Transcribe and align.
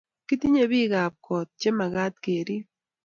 Kitinye 0.27 0.63
bikaap 0.71 1.13
koot 1.25 1.49
chemagaat 1.59 2.15
keriip 2.23 2.65